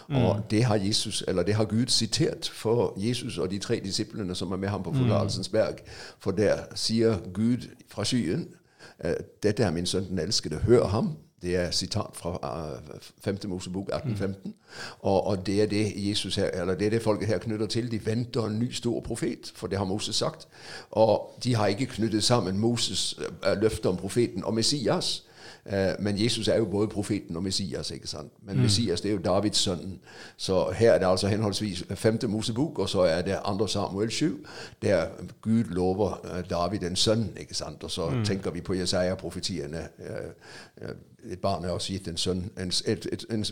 Mm. 0.09 0.17
Og 0.17 0.43
det 0.51 0.65
har, 0.65 0.77
Jesus, 0.77 1.25
eller 1.29 1.43
det 1.43 1.55
har 1.55 1.65
Gud 1.65 1.87
sitert 1.87 2.49
for 2.49 2.95
Jesus 2.97 3.39
og 3.39 3.51
de 3.51 3.59
tre 3.59 3.81
disiplene 3.85 4.35
som 4.35 4.53
er 4.53 4.57
med 4.57 4.69
ham 4.69 4.83
på 4.83 4.93
forlatelsens 4.93 5.49
mm. 5.49 5.53
berg. 5.53 5.83
For 6.19 6.31
der 6.31 6.57
sier 6.75 7.19
Gud 7.33 7.69
fra 7.89 8.05
skyen 8.05 8.49
eh, 9.05 9.15
dette 9.43 9.65
er 9.65 9.71
min 9.71 9.87
sønn 9.87 10.09
den 10.09 10.19
elskede, 10.19 10.57
hør 10.57 10.87
ham. 10.87 11.17
Det 11.43 11.57
er 11.57 11.71
sitat 11.71 12.11
fra 12.15 12.39
5. 13.25 13.39
Uh, 13.45 13.51
Mosebok 13.51 13.89
1815. 13.89 14.41
Mm. 14.45 14.55
Og, 15.01 15.27
og, 15.27 15.47
det 15.47 15.63
er 15.63 15.67
det 15.67 15.93
Jesus 15.97 16.37
her, 16.37 16.47
eller 16.47 16.75
det 16.75 16.87
er 16.87 16.91
det 16.91 17.03
folket 17.03 17.29
her 17.29 17.39
knytter 17.39 17.67
til. 17.67 17.91
De 17.91 18.07
venter 18.07 18.47
en 18.47 18.59
ny 18.59 18.73
stor 18.73 19.01
profet, 19.01 19.53
for 19.55 19.67
det 19.67 19.79
har 19.79 19.85
Moses 19.85 20.17
sagt. 20.17 20.49
Og 20.91 21.39
de 21.45 21.55
har 21.55 21.67
ikke 21.67 21.87
knyttet 21.87 22.25
sammen 22.25 22.59
Moses 22.59 23.19
uh, 23.19 23.61
løfter 23.61 23.91
om 23.91 23.97
profeten 23.97 24.45
og 24.45 24.55
Messias. 24.55 25.25
Eh, 25.67 25.95
men 25.99 26.19
Jesus 26.19 26.49
er 26.49 26.57
jo 26.57 26.65
både 26.65 26.89
profeten 26.89 27.37
og 27.37 27.43
Messias. 27.43 27.91
ikke 27.91 28.09
sant? 28.09 28.33
Men 28.43 28.57
mm. 28.57 28.63
Messias 28.63 29.01
det 29.01 29.09
er 29.09 29.13
jo 29.13 29.21
Davids 29.21 29.59
sønnen. 29.59 30.01
Så 30.37 30.71
her 30.71 30.93
er 30.93 30.99
det 30.99 31.07
altså 31.07 31.29
henholdsvis 31.29 31.85
5. 31.95 32.19
Mosebok, 32.29 32.79
og 32.79 32.89
så 32.89 33.01
er 33.01 33.23
det 33.23 33.39
2. 33.59 33.67
Samuel 33.67 34.11
7, 34.11 34.47
der 34.83 35.07
Gud 35.43 35.65
lover 35.65 36.21
eh, 36.25 36.51
David 36.51 36.83
en 36.83 36.97
sønn. 36.97 37.33
ikke 37.37 37.55
sant? 37.55 37.85
Og 37.85 37.91
så 37.91 38.11
mm. 38.11 38.25
tenker 38.25 38.51
vi 38.51 38.61
på 38.61 38.75
Jesaja-profetiene. 38.75 39.89
Eh, 39.99 40.89
et 41.33 41.39
barn 41.39 41.65
er 41.65 41.71
oss 41.71 41.87
gitt 41.87 42.09
en 42.09 42.17
sønn. 42.17 42.51
En, 42.59 42.73
et, 42.87 43.07
et, 43.13 43.25
en 43.31 43.45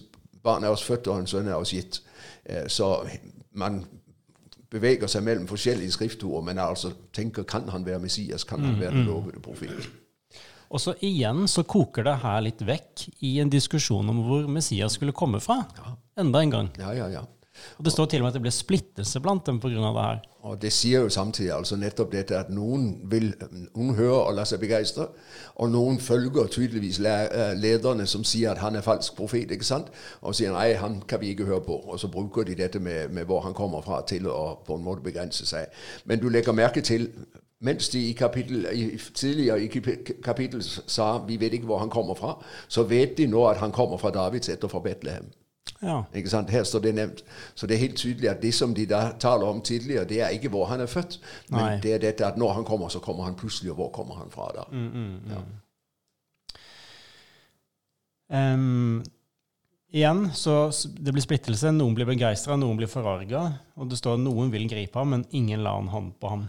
barn 0.42 0.64
er 0.64 0.68
oss 0.68 0.84
født, 0.84 1.06
og 1.06 1.18
en 1.18 1.26
sønn 1.26 1.48
er 1.48 1.54
oss 1.54 1.70
gitt. 1.70 2.02
Så 2.66 3.06
man 3.52 3.84
beveger 4.70 5.06
seg 5.06 5.22
mellom 5.22 5.46
forskjellige 5.46 5.90
skriftord, 5.90 6.44
men 6.44 6.58
altså 6.58 6.92
tenker 7.12 7.42
kan 7.42 7.68
han 7.68 7.86
være 7.86 7.98
Messias, 7.98 8.44
kan 8.44 8.60
han 8.60 8.74
mm, 8.74 8.80
være 8.80 8.90
den 8.90 9.00
mm. 9.00 9.06
lovede 9.06 9.40
profet? 9.40 9.90
Og 10.70 10.78
så 10.78 10.94
igjen 11.02 11.48
så 11.50 11.64
koker 11.66 12.06
det 12.06 12.20
her 12.22 12.40
litt 12.46 12.62
vekk 12.62 13.08
i 13.26 13.36
en 13.42 13.50
diskusjon 13.50 14.12
om 14.12 14.22
hvor 14.26 14.46
Messias 14.46 14.94
skulle 14.98 15.16
komme 15.16 15.42
fra. 15.42 15.64
Ja. 15.76 15.96
Enda 16.22 16.42
en 16.44 16.54
gang. 16.54 16.72
Ja, 16.78 16.94
ja, 16.94 17.08
ja. 17.10 17.26
Og 17.78 17.84
Det 17.84 17.92
står 17.92 18.06
til 18.06 18.20
og 18.20 18.24
med 18.24 18.30
at 18.30 18.36
det 18.38 18.42
ble 18.44 18.52
splittelse 18.54 19.20
blant 19.20 19.46
dem 19.46 19.58
pga. 19.60 19.68
det 19.68 20.04
her. 20.04 20.20
Og 20.42 20.62
Det 20.62 20.72
sier 20.72 21.00
jo 21.00 21.08
samtidig 21.08 21.52
altså 21.52 21.76
nettopp 21.76 22.12
dette 22.12 22.38
at 22.38 22.50
noen 22.50 23.10
vil, 23.10 23.34
noen 23.74 23.94
hører 23.94 24.30
og 24.30 24.34
lar 24.34 24.44
seg 24.44 24.60
begeistre, 24.60 25.08
og 25.56 25.70
noen 25.70 25.98
følger 26.00 26.46
tydeligvis 26.46 27.00
eh, 27.00 27.52
lederne 27.56 28.06
som 28.06 28.24
sier 28.24 28.50
at 28.50 28.58
han 28.58 28.76
er 28.76 28.80
falsk 28.80 29.16
profet, 29.16 29.50
ikke 29.50 29.64
sant? 29.64 29.90
og 30.22 30.34
sier 30.34 30.52
nei, 30.52 30.72
han 30.74 31.02
kan 31.02 31.20
vi 31.20 31.34
ikke 31.34 31.44
høre 31.44 31.60
på. 31.66 31.76
Og 31.76 32.00
så 32.00 32.08
bruker 32.08 32.44
de 32.44 32.54
dette 32.54 32.78
med, 32.78 33.10
med 33.10 33.24
hvor 33.24 33.40
han 33.40 33.54
kommer 33.54 33.82
fra, 33.82 34.00
til 34.06 34.26
å 34.26 34.62
på 34.66 34.78
en 34.78 34.84
måte 34.84 35.02
begrense 35.02 35.46
seg. 35.46 35.66
Men 36.04 36.20
du 36.20 36.28
legger 36.28 36.52
merke 36.56 36.80
til 36.80 37.10
mens 37.60 37.88
de 37.92 38.00
i 38.08 38.12
kapittel, 38.12 38.66
i, 38.72 38.98
tidligere 39.14 39.64
i 39.64 39.68
kapittel 40.24 40.62
sa 40.64 41.18
vi 41.26 41.36
vet 41.40 41.52
ikke 41.52 41.68
hvor 41.68 41.78
han 41.78 41.90
kommer 41.92 42.14
fra, 42.14 42.34
så 42.68 42.82
vet 42.88 43.18
de 43.18 43.26
nå 43.26 43.44
at 43.50 43.60
han 43.60 43.72
kommer 43.72 44.00
fra 44.00 44.10
Davids 44.10 44.48
etter 44.48 44.68
fra 44.68 44.80
Betlehem. 44.80 45.28
Ja. 45.82 46.02
Ikke 46.14 46.30
sant? 46.30 46.50
Her 46.50 46.64
står 46.64 46.82
det 46.84 46.94
nevnt. 46.94 47.22
Så 47.54 47.66
det 47.66 47.76
er 47.76 47.84
helt 47.84 47.96
tydelig 48.00 48.30
at 48.30 48.42
det 48.42 48.52
som 48.56 48.74
de 48.74 48.86
da 48.88 49.10
taler 49.20 49.46
om 49.46 49.60
tidligere, 49.64 50.04
det 50.08 50.20
er 50.20 50.34
ikke 50.36 50.48
hvor 50.52 50.66
han 50.72 50.80
er 50.80 50.88
født, 50.90 51.20
men 51.48 51.60
Nei. 51.60 51.78
det 51.84 51.94
er 51.94 52.02
dette 52.04 52.26
at 52.26 52.38
når 52.40 52.52
han 52.52 52.64
kommer, 52.64 52.88
så 52.88 53.00
kommer 53.00 53.24
han 53.24 53.36
plutselig, 53.36 53.70
og 53.72 53.76
hvor 53.80 53.90
kommer 53.92 54.20
han 54.20 54.30
fra 54.30 54.50
da? 54.56 54.66
Mm, 54.72 54.90
mm, 54.90 55.16
mm. 55.24 55.30
Ja. 55.30 55.42
Um, 58.54 59.02
igjen, 59.90 60.30
så 60.34 60.70
det 61.00 61.12
blir 61.12 61.24
splittelse. 61.24 61.72
Noen 61.74 61.96
blir 61.98 62.08
begeistra, 62.08 62.56
noen 62.56 62.78
blir 62.78 62.90
forarga. 62.90 63.46
Og 63.76 63.90
det 63.90 63.98
står 63.98 64.18
at 64.18 64.24
noen 64.24 64.52
vil 64.52 64.68
gripe 64.70 64.98
ham, 64.98 65.16
men 65.16 65.26
ingen 65.30 65.64
la 65.66 65.76
en 65.80 65.90
hånd 65.90 66.12
på 66.20 66.30
ham. 66.30 66.46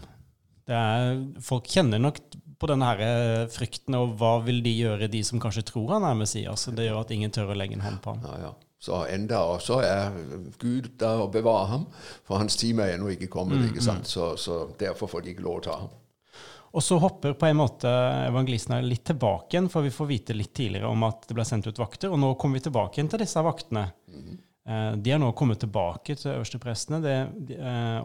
Er, 0.70 1.16
folk 1.42 1.66
kjenner 1.70 1.98
nok 2.02 2.20
på 2.62 2.68
denne 2.70 2.90
her 2.92 3.00
eh, 3.02 3.46
frykten, 3.50 3.96
og 3.98 4.14
hva 4.20 4.36
vil 4.46 4.60
de 4.62 4.74
gjøre, 4.76 5.10
de 5.10 5.22
som 5.26 5.40
kanskje 5.42 5.64
tror 5.72 5.96
han 5.96 6.06
er 6.06 6.18
Messias? 6.18 6.68
Det 6.70 6.86
gjør 6.86 7.00
at 7.02 7.14
ingen 7.14 7.32
tør 7.34 7.50
å 7.50 7.56
legge 7.58 7.78
en 7.78 7.82
hånd 7.86 7.98
på 8.04 8.14
ham. 8.14 8.22
Ja, 8.28 8.50
ja. 8.50 8.52
Så 8.82 9.04
enda 9.06 9.44
også 9.46 9.76
er 9.86 10.14
Gud 10.58 10.88
der 10.98 11.20
og 11.22 11.28
bevarer 11.34 11.68
ham, 11.70 11.84
for 12.26 12.42
hans 12.42 12.56
time 12.58 12.82
er 12.82 12.96
ennå 12.96 13.12
ikke 13.14 13.30
kommet. 13.30 13.60
Mm, 13.60 13.68
ikke 13.70 13.84
sant? 13.84 14.08
Mm. 14.08 14.10
Så, 14.10 14.30
så, 14.42 14.56
derfor 14.78 15.10
får 15.10 15.22
de 15.22 15.34
ikke 15.34 15.44
lov 15.46 15.60
å 15.60 15.66
ta 15.68 15.76
ham. 15.84 15.92
Og 16.72 16.82
så 16.82 16.96
hopper 16.98 17.36
på 17.38 17.46
en 17.46 17.60
måte 17.60 17.90
evangelistene 18.26 18.80
litt 18.82 19.04
tilbake 19.06 19.54
igjen, 19.54 19.68
for 19.70 19.86
vi 19.86 19.92
får 19.94 20.08
vite 20.08 20.34
litt 20.34 20.54
tidligere 20.56 20.90
om 20.90 21.04
at 21.06 21.28
det 21.28 21.36
ble 21.36 21.44
sendt 21.46 21.68
ut 21.68 21.78
vakter, 21.78 22.10
og 22.10 22.18
nå 22.18 22.32
kommer 22.40 22.58
vi 22.58 22.66
tilbake 22.66 22.98
igjen 22.98 23.12
til 23.12 23.22
disse 23.22 23.44
vaktene. 23.44 23.84
Mm. 24.10 24.40
De 24.62 25.10
har 25.10 25.18
nå 25.18 25.32
kommet 25.34 25.58
tilbake 25.58 26.14
til 26.14 26.36
øversteprestene 26.36 27.00
de, 27.02 27.16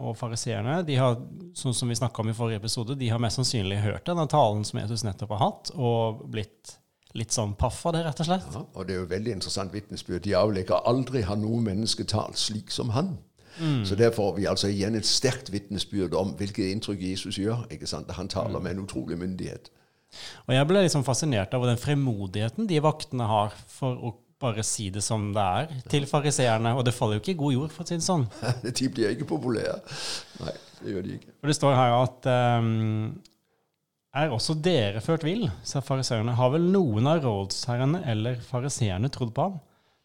og 0.02 0.16
fariseerne. 0.18 0.80
De 0.82 0.96
har, 0.98 1.14
sånn 1.54 1.76
som 1.76 1.92
vi 1.92 1.94
om 1.94 2.32
i 2.32 2.34
forrige 2.34 2.58
episode, 2.58 2.96
de 2.98 3.12
har 3.12 3.22
mest 3.22 3.38
sannsynlig 3.38 3.78
hørt 3.84 4.08
denne 4.10 4.26
talen 4.26 4.64
som 4.66 4.80
Jesus 4.80 5.04
nettopp 5.06 5.36
har 5.36 5.44
hatt, 5.44 5.70
og 5.78 6.24
blitt 6.32 6.74
litt 7.16 7.32
sånn 7.32 7.54
paff 7.58 7.80
av 7.88 7.94
det, 7.96 8.02
rett 8.04 8.20
og 8.22 8.28
slett. 8.28 8.50
Ja, 8.52 8.64
og 8.74 8.88
det 8.88 8.94
er 8.94 9.00
jo 9.00 9.08
veldig 9.10 9.34
interessant 9.38 9.72
vitnesbyrd. 9.74 10.24
De 10.26 10.34
avlegger 10.38 10.84
aldri 10.88 11.22
har 11.28 11.38
noe 11.40 11.60
menneske 11.64 12.04
talt 12.08 12.38
slik 12.40 12.74
som 12.74 12.92
han. 12.96 13.16
Mm. 13.58 13.82
Så 13.88 13.96
der 13.98 14.12
får 14.14 14.36
vi 14.36 14.46
altså 14.46 14.70
igjen 14.70 14.98
et 14.98 15.08
sterkt 15.08 15.50
vitnesbyrd 15.50 16.14
om 16.18 16.34
hvilket 16.38 16.70
inntrykk 16.74 17.02
Jesus 17.08 17.40
gjør. 17.40 17.64
ikke 17.72 17.88
sant? 17.90 18.10
Han 18.18 18.30
taler 18.30 18.58
mm. 18.58 18.64
med 18.64 18.76
en 18.76 18.84
utrolig 18.84 19.18
myndighet. 19.18 19.70
Og 20.46 20.54
Jeg 20.54 20.68
ble 20.68 20.84
liksom 20.84 21.04
fascinert 21.04 21.54
av 21.56 21.66
den 21.68 21.80
fremodigheten 21.80 22.68
de 22.68 22.78
vaktene 22.84 23.26
har 23.28 23.56
for 23.72 23.98
å 23.98 24.14
bare 24.40 24.62
si 24.66 24.88
det 24.94 25.02
som 25.02 25.30
det 25.34 25.44
er 25.62 25.72
til 25.90 26.06
fariseerne. 26.06 26.74
Og 26.78 26.84
det 26.86 26.94
faller 26.94 27.18
jo 27.18 27.24
ikke 27.24 27.34
i 27.34 27.40
god 27.42 27.56
jord, 27.56 27.72
for 27.74 27.84
å 27.84 27.90
si 27.90 27.98
det 27.98 28.06
sånn. 28.06 28.26
de 28.80 28.90
blir 28.94 29.14
ikke 29.14 29.28
populære. 29.32 29.78
Nei, 30.42 30.54
det 30.82 30.94
gjør 30.94 31.08
de 31.08 31.16
ikke. 31.18 31.34
Og 31.40 31.50
Det 31.50 31.56
står 31.58 31.78
her 31.78 31.96
at 31.98 32.30
um, 32.62 32.70
er 34.18 34.34
også 34.34 34.56
dere 34.64 35.02
ført 35.04 35.26
vill, 35.26 35.48
sa 35.66 35.82
fariseerne. 35.84 36.36
Har 36.38 36.54
vel 36.54 36.70
noen 36.72 37.10
av 37.10 37.24
rådsherrene 37.26 38.04
eller 38.08 38.38
fariseerne 38.46 39.10
trodd 39.14 39.34
på 39.36 39.48
ham? 39.48 39.58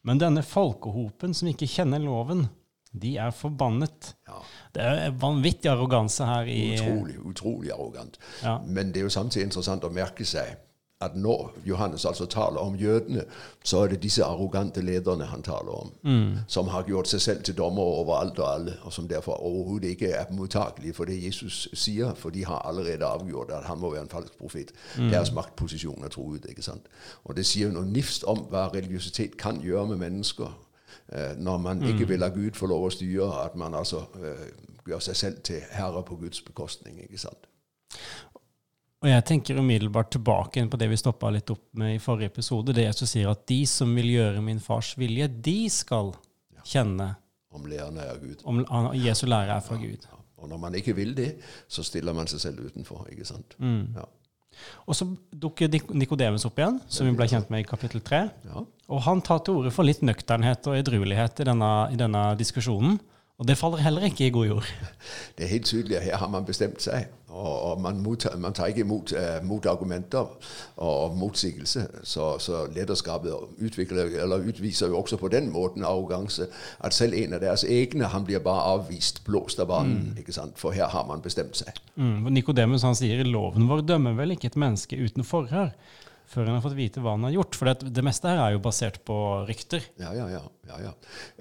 Men 0.04 0.20
denne 0.20 0.44
folkehopen 0.44 1.36
som 1.38 1.48
ikke 1.48 1.70
kjenner 1.70 2.02
loven, 2.04 2.48
de 2.94 3.16
er 3.18 3.32
forbannet. 3.34 4.12
Ja. 4.28 4.42
Det 4.76 4.84
er 4.84 5.16
vanvittig 5.18 5.72
arroganse 5.72 6.28
her. 6.28 6.50
i... 6.50 6.76
Utrolig, 6.76 7.16
utrolig 7.32 7.72
arrogant. 7.74 8.20
Ja. 8.44 8.60
Men 8.66 8.92
det 8.94 9.02
er 9.02 9.08
jo 9.08 9.14
samtidig 9.14 9.48
interessant 9.48 9.88
å 9.88 9.94
merke 9.94 10.28
seg 10.28 10.58
at 11.04 11.16
når 11.16 11.52
Johannes 11.66 12.06
altså 12.06 12.26
taler 12.26 12.60
om 12.62 12.76
jødene, 12.76 13.24
så 13.64 13.84
er 13.84 13.94
det 13.94 14.04
disse 14.04 14.24
arrogante 14.24 14.82
lederne 14.82 15.26
han 15.26 15.44
taler 15.44 15.72
om, 15.72 15.92
mm. 16.04 16.38
som 16.48 16.68
har 16.68 16.88
gjort 16.88 17.08
seg 17.12 17.22
selv 17.22 17.44
til 17.44 17.58
dommer 17.58 17.84
over 17.84 18.18
alt 18.18 18.40
og 18.40 18.54
alle, 18.54 18.74
og 18.82 18.94
som 18.94 19.08
derfor 19.08 19.34
overhodet 19.34 19.94
ikke 19.96 20.12
er 20.12 20.26
mottakelige 20.32 20.94
for 20.94 21.06
det 21.06 21.20
Jesus 21.26 21.68
sier, 21.74 22.14
for 22.14 22.30
de 22.30 22.46
har 22.46 22.66
allerede 22.68 23.06
avgjort 23.06 23.52
at 23.52 23.64
han 23.64 23.80
må 23.80 23.92
være 23.94 24.02
en 24.08 24.10
falsk 24.10 24.38
profet. 24.40 24.74
Mm. 24.98 25.10
Deres 25.10 25.32
maktposisjon 25.32 26.04
er 26.04 26.08
truet. 26.08 26.46
ikke 26.50 26.62
sant? 26.62 26.88
Og 27.24 27.36
det 27.36 27.46
sier 27.46 27.72
noe 27.72 27.86
nifst 27.86 28.24
om 28.24 28.46
hva 28.50 28.68
religiøsitet 28.74 29.38
kan 29.38 29.62
gjøre 29.62 29.88
med 29.88 29.98
mennesker. 29.98 30.52
Eh, 31.14 31.38
når 31.38 31.58
man 31.58 31.80
mm. 31.80 31.88
ikke 31.88 32.08
vil 32.08 32.20
la 32.20 32.28
Gud 32.28 32.56
få 32.56 32.68
lov 32.68 32.88
å 32.88 32.94
styre, 32.94 33.30
at 33.46 33.56
man 33.56 33.76
altså 33.76 34.06
eh, 34.24 34.48
gjør 34.88 35.00
seg 35.00 35.16
selv 35.16 35.42
til 35.44 35.62
herre 35.72 36.04
på 36.04 36.16
Guds 36.16 36.42
bekostning. 36.42 37.02
ikke 37.04 37.18
sant? 37.18 37.50
Og 39.04 39.10
jeg 39.12 39.24
tenker 39.28 39.58
umiddelbart 39.60 40.14
tilbake 40.16 40.64
på 40.72 40.78
det 40.80 40.88
vi 40.88 40.98
stoppa 41.00 41.28
litt 41.36 41.50
opp 41.52 41.66
med 41.76 41.98
i 41.98 42.00
forrige 42.00 42.32
episode. 42.32 42.72
Det 42.72 42.86
Jesus 42.86 43.12
sier 43.12 43.28
at 43.34 43.42
de 43.52 43.60
som 43.68 43.92
vil 43.98 44.14
gjøre 44.14 44.44
min 44.46 44.62
fars 44.64 44.94
vilje, 44.96 45.28
de 45.28 45.58
skal 45.72 46.14
kjenne 46.64 47.10
Om 47.54 47.68
læreren 47.68 48.00
er 48.00 48.14
av 48.14 48.22
Gud. 48.24 48.40
Om 48.48 48.64
Jesu 48.98 49.28
lære 49.28 49.58
er 49.60 49.66
fra 49.66 49.76
ja, 49.76 49.90
Gud. 49.92 50.08
Ja. 50.08 50.22
Og 50.40 50.50
når 50.50 50.62
man 50.64 50.76
ikke 50.80 50.96
vil 50.96 51.12
det, 51.18 51.34
så 51.68 51.84
stiller 51.84 52.16
man 52.16 52.32
seg 52.32 52.42
selv 52.46 52.64
utenfor. 52.64 53.04
ikke 53.12 53.28
sant? 53.28 53.58
Mm. 53.60 53.92
Ja. 54.00 54.08
Og 54.88 54.96
så 54.96 55.08
dukker 55.30 55.68
Nikodemus 55.92 56.46
opp 56.48 56.60
igjen, 56.62 56.80
som 56.88 57.08
vi 57.08 57.14
ble 57.18 57.28
kjent 57.28 57.52
med 57.52 57.64
i 57.64 57.68
kapittel 57.68 58.04
3. 58.06 58.24
Og 58.88 59.04
han 59.04 59.22
tar 59.26 59.44
til 59.44 59.60
orde 59.60 59.74
for 59.76 59.88
litt 59.88 60.04
nøkternhet 60.06 60.72
og 60.72 60.80
edruelighet 60.80 61.44
i 61.44 61.48
denne, 61.52 61.72
i 61.92 62.00
denne 62.00 62.24
diskusjonen. 62.40 63.02
Og 63.42 63.48
det 63.48 63.58
faller 63.58 63.82
heller 63.82 64.06
ikke 64.06 64.28
i 64.28 64.30
god 64.30 64.46
jord. 64.46 64.68
Det 65.38 65.46
er 65.46 65.50
helt 65.50 65.66
tydelig 65.66 65.98
at 65.98 66.04
her 66.04 66.18
har 66.18 66.30
man 66.30 66.46
bestemt 66.46 66.82
seg. 66.82 67.08
Og, 67.34 67.82
man, 67.82 67.98
mottar, 67.98 68.38
man, 68.38 68.54
tar 68.54 68.70
ikke 68.70 68.84
imot 68.86 69.14
uh, 69.18 69.40
motargumenter 69.48 70.28
og, 70.78 71.16
motsigelse. 71.18 71.88
Så, 72.04 72.38
så 72.40 72.68
lederskapet 72.76 73.34
utviser 74.48 74.88
jo 74.88 75.00
også 75.00 75.18
på 75.18 75.28
den 75.34 75.50
måten 75.50 75.84
arroganse 75.84 76.46
at 76.80 76.94
selv 76.94 77.18
en 77.18 77.34
av 77.34 77.42
deres 77.42 77.64
egne 77.64 78.06
han 78.14 78.26
blir 78.28 78.40
bare 78.40 78.68
avvist, 78.76 79.24
blåst 79.26 79.60
av 79.60 79.72
banen. 79.74 80.12
Mm. 80.12 80.22
ikke 80.22 80.38
sant? 80.38 80.60
For 80.62 80.72
her 80.72 80.94
har 80.94 81.10
man 81.10 81.26
bestemt 81.26 81.58
seg. 81.58 81.74
Mm. 81.96 82.30
Nikodemus 82.38 82.86
sier 83.02 83.26
loven 83.26 83.66
vår 83.68 83.82
dømmer 83.82 84.14
vel 84.22 84.38
ikke 84.38 84.54
et 84.54 84.62
menneske 84.62 85.00
uten 85.02 85.26
forhør 85.26 85.74
før 86.34 86.48
en 86.48 86.58
har 86.58 86.64
fått 86.64 86.78
vite 86.78 87.02
hva 87.04 87.16
han 87.16 87.28
har 87.28 87.36
gjort. 87.36 87.58
For 87.58 87.70
det, 87.70 87.92
det, 87.94 88.04
meste 88.06 88.30
her 88.30 88.42
er 88.42 88.56
jo 88.56 88.62
basert 88.64 89.00
på 89.08 89.18
rykter. 89.48 89.86
Ja, 90.02 90.14
ja, 90.18 90.30
ja. 90.32 90.44
Ja, 90.68 90.76
ja. 90.82 90.92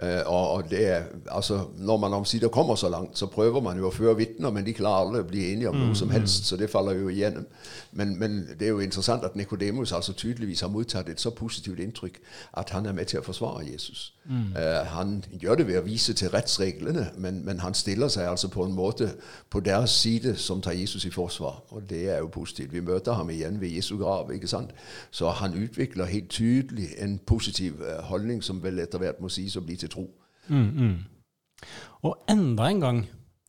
Eh, 0.06 0.26
og, 0.26 0.70
det 0.70 1.04
altså, 1.30 1.66
Når 1.78 1.96
man 1.96 2.12
omsider 2.12 2.48
kommer 2.48 2.74
så 2.74 2.88
langt, 2.88 3.18
så 3.18 3.26
prøver 3.26 3.60
man 3.60 3.78
jo 3.78 3.86
å 3.86 3.94
føre 3.94 4.16
vitner, 4.16 4.50
men 4.50 4.66
de 4.66 4.74
klarer 4.74 5.06
aldri 5.06 5.20
å 5.22 5.28
bli 5.28 5.44
enige 5.52 5.70
om 5.70 5.76
mm, 5.76 5.84
noe 5.86 5.96
som 5.96 6.08
mm. 6.08 6.12
helst, 6.12 6.48
så 6.48 6.56
det 6.56 6.70
faller 6.70 6.98
jo 6.98 7.08
igjennom. 7.08 7.46
Men, 7.92 8.18
men 8.18 8.48
det 8.58 8.66
er 8.66 8.74
jo 8.74 8.80
interessant 8.80 9.24
at 9.24 9.36
Nikodemus 9.36 9.92
altså 9.92 10.12
tydeligvis 10.12 10.60
har 10.60 10.68
mottatt 10.68 11.08
et 11.08 11.20
så 11.20 11.30
positivt 11.30 11.78
inntrykk 11.78 12.18
at 12.52 12.70
han 12.70 12.86
er 12.86 12.92
med 12.92 13.12
til 13.12 13.20
å 13.20 13.26
forsvare 13.26 13.66
Jesus. 13.66 14.12
Mm. 14.24 14.56
Eh, 14.56 14.86
han 14.86 15.24
gjør 15.40 15.54
det 15.54 15.66
ved 15.66 15.78
å 15.78 15.84
vise 15.86 16.14
til 16.14 16.30
rettsreglene, 16.30 17.08
men, 17.18 17.44
men, 17.44 17.60
han 17.60 17.74
stiller 17.74 18.08
seg 18.08 18.28
altså 18.30 18.48
på 18.48 18.64
en 18.64 18.74
måte 18.74 19.12
på 19.50 19.60
deres 19.60 19.90
side 19.90 20.36
som 20.36 20.62
tar 20.62 20.72
Jesus 20.78 21.04
i 21.04 21.10
forsvar. 21.10 21.62
Og 21.68 21.82
det 21.90 22.08
er 22.10 22.18
jo 22.18 22.30
positivt. 22.32 22.72
Vi 22.72 22.80
møter 22.80 23.12
ham 23.18 23.30
igjen 23.30 23.60
ved 23.60 23.68
Jesu 23.68 23.96
grav. 23.98 24.32
ikke 24.32 24.48
sant? 24.48 24.70
Så 25.10 25.30
han 25.30 25.54
utvikler 25.54 26.04
helt 26.04 26.30
tydelig 26.30 26.88
en 26.98 27.18
positiv 27.26 27.82
uh, 27.82 28.02
holdning 28.02 28.42
som 28.44 28.62
vel 28.62 28.78
etter 28.78 28.98
hvert 28.98 29.11
må 29.20 29.30
sies 29.32 29.56
å 29.58 29.64
bli 29.64 29.76
til 29.80 29.90
tro. 29.92 30.06
Mm, 30.48 30.68
mm. 30.76 31.66
Og 32.08 32.24
enda 32.30 32.68
en 32.68 32.82
gang 32.82 33.00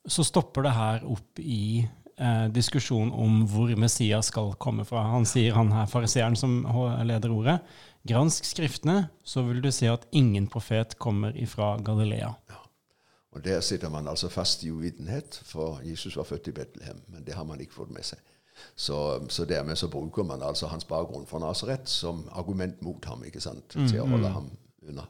så 0.08 0.26
stopper 0.28 0.68
det 0.68 0.74
her 0.76 1.06
opp 1.08 1.40
i 1.40 1.84
eh, 1.84 2.48
diskusjon 2.54 3.12
om 3.12 3.44
hvor 3.50 3.72
Messias 3.80 4.30
skal 4.34 4.54
komme 4.62 4.86
fra. 4.86 5.06
Han 5.14 5.26
sier, 5.30 5.56
han 5.56 5.72
her 5.74 5.88
fariseeren 5.90 6.36
som 6.40 6.62
leder 7.08 7.34
ordet, 7.34 7.60
Gransk 8.04 8.46
Skriftene, 8.46 9.08
så 9.24 9.46
vil 9.48 9.62
du 9.64 9.72
se 9.72 9.88
at 9.88 10.10
ingen 10.12 10.50
profet 10.52 10.98
kommer 11.00 11.38
ifra 11.40 11.78
Galilea. 11.80 12.34
Ja. 12.52 12.60
Og 13.34 13.46
Der 13.46 13.62
sitter 13.62 13.90
man 13.90 14.08
altså 14.08 14.30
fast 14.30 14.64
i 14.64 14.72
uvitenhet, 14.72 15.42
for 15.46 15.80
Jesus 15.84 16.18
var 16.18 16.24
født 16.24 16.48
i 16.48 16.52
Betlehem. 16.52 17.02
Men 17.08 17.24
det 17.24 17.34
har 17.34 17.44
man 17.44 17.62
ikke 17.62 17.74
fått 17.74 17.92
med 17.92 18.04
seg. 18.04 18.20
Så, 18.76 19.26
så, 19.30 19.46
dermed 19.46 19.76
så 19.76 19.88
bruker 19.88 20.24
man 20.24 20.44
altså 20.44 20.68
hans 20.68 20.86
bakgrunn 20.86 21.26
fra 21.28 21.40
Nasaret 21.40 21.90
som 21.90 22.28
argument 22.32 22.82
mot 22.82 23.06
ham 23.06 23.24
ikke 23.26 23.42
sant, 23.42 23.66
til 23.74 24.02
å 24.02 24.08
holde 24.08 24.30
ham 24.30 24.52
unna. 24.88 25.08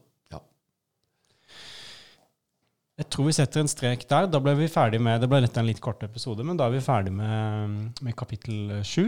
Jeg 2.93 3.09
tror 3.09 3.25
vi 3.25 3.33
setter 3.33 3.63
en 3.63 3.69
strek 3.71 4.03
der. 4.09 4.27
Da 4.29 4.39
ble 4.43 4.53
vi 4.57 4.69
ferdig 4.69 4.99
med, 5.01 5.21
Det 5.21 5.29
ble 5.29 5.41
dette 5.41 5.59
en 5.59 5.69
litt 5.69 5.81
kort 5.81 6.03
episode, 6.05 6.45
men 6.45 6.57
da 6.59 6.67
er 6.67 6.75
vi 6.75 6.83
ferdig 6.83 7.13
med, 7.13 8.01
med 8.05 8.15
kapittel 8.17 8.83
sju. 8.85 9.07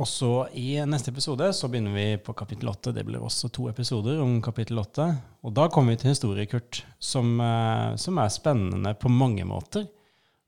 Og 0.00 0.06
så 0.08 0.30
i 0.56 0.78
neste 0.88 1.12
episode 1.12 1.50
så 1.52 1.68
begynner 1.68 1.92
vi 1.92 2.06
på 2.24 2.32
kapittel 2.32 2.70
åtte. 2.72 2.94
Det 2.96 3.04
blir 3.04 3.20
også 3.20 3.50
to 3.52 3.66
episoder 3.68 4.22
om 4.22 4.38
kapittel 4.40 4.80
åtte. 4.80 5.10
Og 5.44 5.52
da 5.52 5.66
kommer 5.68 5.92
vi 5.92 6.00
til 6.00 6.14
historie, 6.14 6.48
Kurt, 6.48 6.80
som, 6.98 7.34
eh, 7.40 7.96
som 8.00 8.16
er 8.18 8.32
spennende 8.32 8.94
på 8.96 9.12
mange 9.12 9.44
måter. 9.44 9.88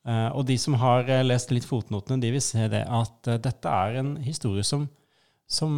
Uh, 0.00 0.33
og 0.33 0.47
de 0.49 0.54
som 0.57 0.78
har 0.80 1.04
lest 1.26 1.50
litt 1.52 1.66
fotnotene, 1.69 2.23
de 2.23 2.30
vil 2.33 2.40
se 2.40 2.64
det 2.73 2.87
at 2.88 3.28
dette 3.45 3.69
er 3.69 3.99
en 4.00 4.14
historie 4.25 4.64
som, 4.64 4.87
som 5.45 5.76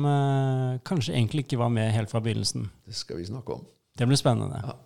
kanskje 0.87 1.17
egentlig 1.17 1.43
ikke 1.43 1.59
var 1.59 1.73
med 1.75 1.91
helt 1.91 2.13
fra 2.13 2.23
begynnelsen. 2.23 2.69
Det 2.87 2.95
skal 2.95 3.19
vi 3.19 3.27
snakke 3.27 3.59
om. 3.59 3.67
Det 3.99 4.07
blir 4.07 4.21
spennende. 4.21 4.63
Ja. 4.63 4.77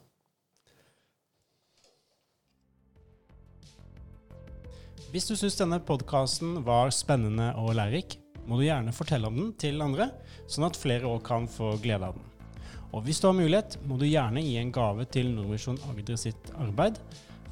Hvis 5.12 5.28
du 5.28 5.36
syns 5.38 5.54
denne 5.58 5.78
podkasten 5.86 6.64
var 6.66 6.90
spennende 6.94 7.52
og 7.60 7.76
lærerik, 7.78 8.16
må 8.46 8.58
du 8.58 8.64
gjerne 8.66 8.94
fortelle 8.94 9.28
om 9.30 9.36
den 9.38 9.52
til 9.58 9.78
andre, 9.82 10.08
sånn 10.50 10.66
at 10.66 10.78
flere 10.78 11.06
òg 11.06 11.22
kan 11.26 11.46
få 11.50 11.76
glede 11.82 12.08
av 12.08 12.16
den. 12.16 12.26
Og 12.90 13.04
hvis 13.06 13.20
du 13.22 13.28
har 13.28 13.36
mulighet, 13.38 13.78
må 13.86 13.98
du 14.00 14.06
gjerne 14.08 14.42
gi 14.42 14.56
en 14.58 14.72
gave 14.74 15.06
til 15.10 15.30
Nordmisjon 15.34 15.78
Agder 15.90 16.18
sitt 16.18 16.50
arbeid 16.58 16.98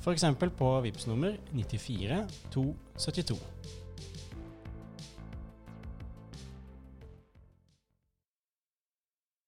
f.eks. 0.04 0.26
på 0.58 0.70
VIPS 0.84 1.06
nummer 1.08 1.38
94 1.54 2.24
272. 2.52 3.38